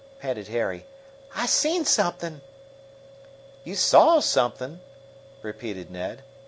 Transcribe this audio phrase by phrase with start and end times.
[0.19, 0.87] panted Harry.
[1.35, 2.41] "I I seen something!"
[3.63, 4.81] "You saw something?"
[5.43, 6.23] repeated Ned.